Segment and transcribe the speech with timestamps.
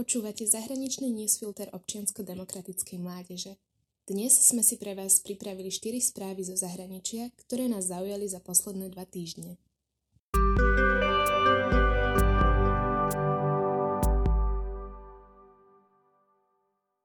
[0.00, 3.60] Počúvate zahraničný newsfilter občiansko-demokratickej mládeže.
[4.08, 8.88] Dnes sme si pre vás pripravili 4 správy zo zahraničia, ktoré nás zaujali za posledné
[8.96, 9.60] dva týždne.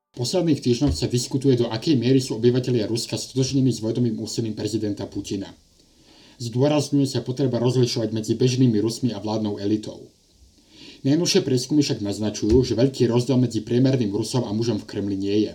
[0.08, 4.56] V posledných týždňoch sa diskutuje, do akej miery sú obyvateľia Ruska stotožnení s vojnovým úsilím
[4.56, 5.52] prezidenta Putina.
[6.40, 10.00] Zdôrazňuje sa potreba rozlišovať medzi bežnými Rusmi a vládnou elitou.
[11.06, 15.46] Najnovšie prieskumy však naznačujú, že veľký rozdiel medzi priemerným Rusom a mužom v Kremli nie
[15.46, 15.54] je.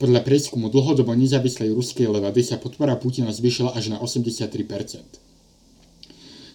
[0.00, 4.48] Podľa prieskumu dlhodobo nezávislej ruskej levady sa podpora Putina zvýšila až na 83%.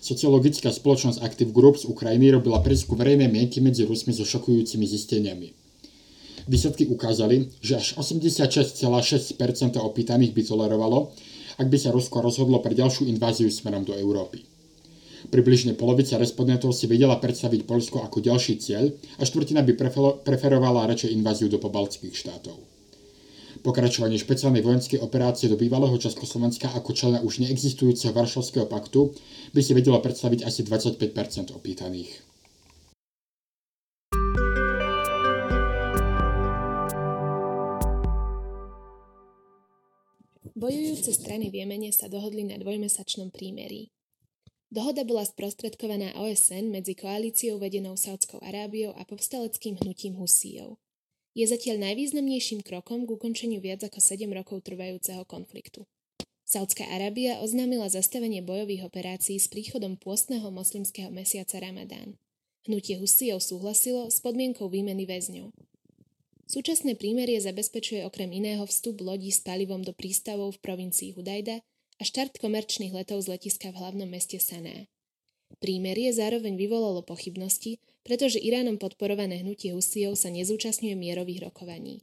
[0.02, 5.54] Sociologická spoločnosť Active Group z Ukrajiny robila presku verejnej mienky medzi Rusmi so šokujúcimi zisteniami.
[6.50, 9.38] Výsledky ukázali, že až 86,6%
[9.78, 11.14] opýtaných by tolerovalo,
[11.62, 14.42] ak by sa Rusko rozhodlo pre ďalšiu inváziu smerom do Európy.
[15.30, 18.90] Približne polovica respondentov si vedela predstaviť Polsko ako ďalší cieľ
[19.22, 19.78] a štvrtina by
[20.26, 22.58] preferovala radšej inváziu do pobaltských štátov.
[23.62, 29.14] Pokračovanie špeciálnej vojenskej operácie do bývalého Československa ako člena už neexistujúceho Varšavského paktu
[29.54, 32.10] by si vedelo predstaviť asi 25% opýtaných.
[40.58, 43.90] Bojujúce strany v Jemene sa dohodli na dvojmesačnom prímerí.
[44.72, 50.80] Dohoda bola sprostredkovaná OSN medzi koalíciou vedenou Saudskou Arábiou a povstaleckým hnutím Husíjov.
[51.36, 55.84] Je zatiaľ najvýznamnejším krokom k ukončeniu viac ako 7 rokov trvajúceho konfliktu.
[56.48, 62.16] Saudská Arábia oznámila zastavenie bojových operácií s príchodom pôstneho moslimského mesiaca Ramadán.
[62.64, 65.52] Hnutie Husíjov súhlasilo s podmienkou výmeny väzňov.
[66.48, 71.60] Súčasné prímerie zabezpečuje okrem iného vstup lodí s palivom do prístavov v provincii Hudajda
[72.02, 74.90] a štart komerčných letov z letiska v hlavnom meste Saná.
[75.62, 82.02] Prímerie zároveň vyvolalo pochybnosti, pretože Iránom podporované hnutie Husijov sa nezúčastňuje mierových rokovaní.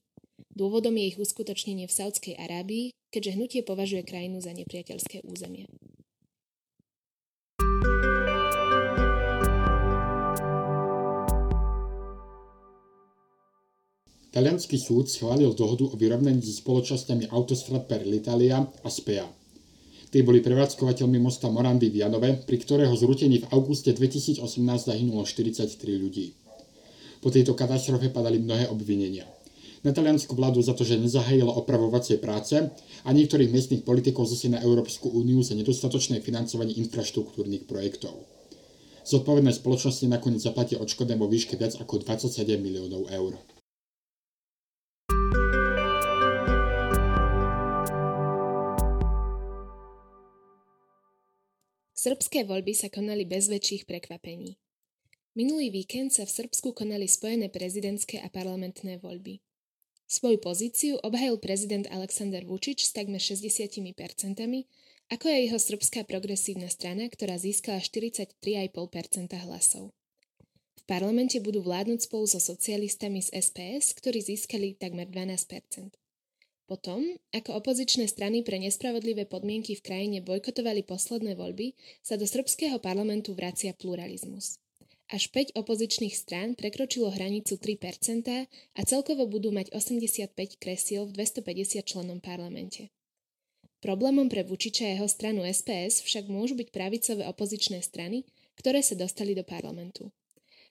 [0.55, 5.67] Dôvodom je ich uskutočnenie v Saudskej Arábii, keďže hnutie považuje krajinu za nepriateľské územie.
[14.31, 19.38] Talianský súd schválil dohodu o vyrovnaní so spoločnosťami Autostrad per l'Italia a SPEA.
[20.09, 24.41] Tí boli prevádzkovateľmi mosta Morandy v Janove, pri ktorého zrútení v auguste 2018
[24.89, 25.69] zahynulo 43
[26.01, 26.33] ľudí.
[27.21, 29.29] Po tejto katastrofe padali mnohé obvinenia.
[29.85, 32.57] Na taliansku vládu za to, že nezahajilo opravovacie práce
[33.05, 38.17] a niektorých miestnych politikov zase na Európsku úniu za nedostatočné financovanie infraštruktúrnych projektov.
[39.05, 43.37] Zodpovedné spoločnosti nakoniec zaplatia odškodné vo výške viac ako 27 miliónov eur.
[51.99, 54.55] Srbské voľby sa konali bez väčších prekvapení.
[55.35, 59.43] Minulý víkend sa v Srbsku konali spojené prezidentské a parlamentné voľby.
[60.07, 63.83] Svoju pozíciu obhajil prezident Aleksandar Vučić s takmer 60%,
[65.11, 68.39] ako je jeho srbská progresívna strana, ktorá získala 43,5%
[69.51, 69.91] hlasov.
[70.79, 75.99] V parlamente budú vládnuť spolu so socialistami z SPS, ktorí získali takmer 12%.
[76.69, 77.01] Potom,
[77.33, 81.73] ako opozičné strany pre nespravodlivé podmienky v krajine bojkotovali posledné voľby,
[82.05, 84.61] sa do srbského parlamentu vracia pluralizmus.
[85.09, 88.29] Až 5 opozičných strán prekročilo hranicu 3%
[88.77, 92.93] a celkovo budú mať 85 kresiel v 250 členom parlamente.
[93.81, 98.29] Problémom pre Vučiča jeho stranu SPS však môžu byť pravicové opozičné strany,
[98.61, 100.13] ktoré sa dostali do parlamentu.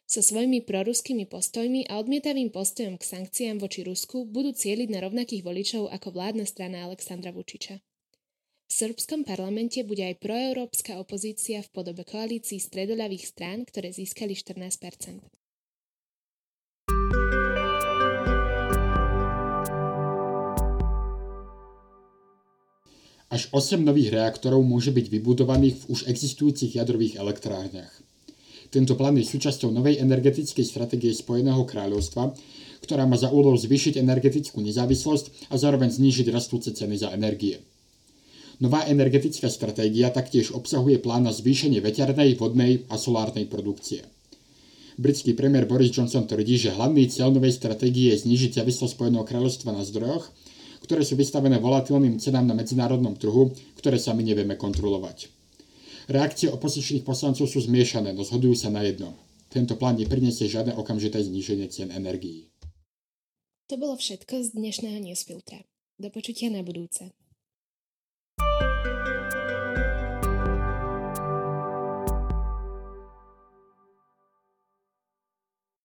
[0.07, 5.43] So svojimi proruskými postojmi a odmietavým postojom k sankciám voči Rusku budú cieliť na rovnakých
[5.43, 7.83] voličov ako vládna strana Alexandra Vučiča.
[8.67, 15.27] V srbskom parlamente bude aj proeurópska opozícia v podobe koalícií stredoľavých strán, ktoré získali 14%
[23.27, 28.06] Až 8 nových reaktorov môže byť vybudovaných v už existujúcich jadrových elektrárniach.
[28.67, 32.35] Tento plán je súčasťou novej energetickej stratégie Spojeného kráľovstva,
[32.83, 37.63] ktorá má za úlohu zvýšiť energetickú nezávislosť a zároveň znížiť rastúce ceny za energie.
[38.57, 44.01] Nová energetická stratégia taktiež obsahuje plán na zvýšenie veternej, vodnej a solárnej produkcie.
[44.97, 49.77] Britský premiér Boris Johnson tvrdí, že hlavný cieľ novej stratégie je znížiť závislosť Spojeného kráľovstva
[49.77, 50.25] na zdrojoch,
[50.81, 55.36] ktoré sú vystavené volatilným cenám na medzinárodnom trhu, ktoré sami nevieme kontrolovať.
[56.07, 59.11] Reakcie opozičných poslancov sú zmiešané, no zhodujú sa na jedno.
[59.51, 62.47] Tento plán nepriniesie žiadne okamžité zníženie cien energií.
[63.67, 65.67] To bolo všetko z dnešného newsfiltra.
[65.99, 67.11] Do počutia na budúce.